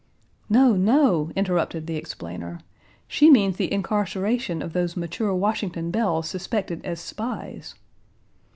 "No, 0.49 0.73
no," 0.75 1.31
interrupted 1.35 1.85
the 1.85 1.95
explainer, 1.95 2.61
"she 3.07 3.29
means 3.29 3.57
the 3.57 3.71
incarceration 3.71 4.63
of 4.63 4.73
those 4.73 4.97
mature 4.97 5.35
Washington 5.35 5.91
belles 5.91 6.27
suspected 6.27 6.83
as 6.83 6.99
spies." 6.99 7.75